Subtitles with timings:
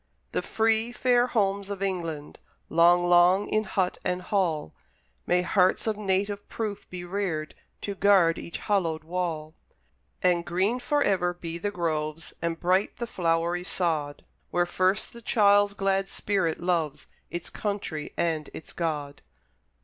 [0.31, 2.39] The free, fair homes of England!
[2.69, 4.73] Long, long, in hut and hall,
[5.27, 9.53] May hearts of native proof be reared To guard each hallowed wall!
[10.23, 15.21] And green for ever be the groves, And bright the flowery sod, Where first the
[15.21, 19.21] child's glad spirit loves Its country and its God!